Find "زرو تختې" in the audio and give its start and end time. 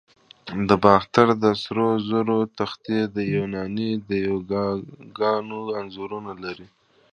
2.09-2.99